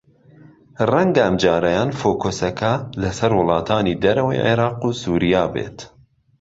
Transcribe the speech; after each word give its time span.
رەنگە 0.91 1.21
ئەمجارەیان 1.25 1.89
فۆکووسەکە 1.99 2.73
لەسەر 3.01 3.31
وڵاتانی 3.39 3.99
دەرەوەی 4.03 4.43
عێراق 4.47 4.77
و 4.87 4.97
سووریا 5.01 5.45
بێت 5.53 5.77